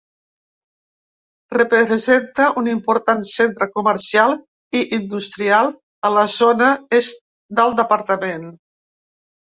[1.57, 4.33] Representa un important centre comercial
[4.79, 5.71] i industrial
[6.11, 7.23] a la zona est
[7.61, 8.49] del departament.